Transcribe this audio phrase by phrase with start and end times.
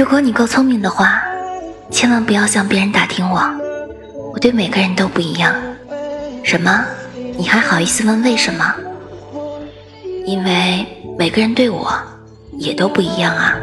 [0.00, 1.20] 如果你够聪明的话
[1.90, 3.38] 千万不要向别人打听我。
[4.32, 5.54] 我对每个人都不一样。
[6.42, 6.82] 什么？
[7.36, 8.74] 你还好意思问为什么？
[10.24, 10.86] 因为
[11.18, 11.92] 每个人对我
[12.52, 13.54] 也都不一样啊。